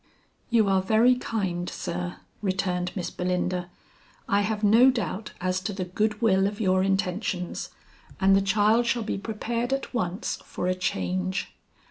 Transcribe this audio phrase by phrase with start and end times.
[0.49, 3.69] "You are very kind, sir," returned Miss Belinda.
[4.27, 7.69] "I have no doubt as to the good will of your intentions,
[8.19, 11.53] and the child shall be prepared at once for a change."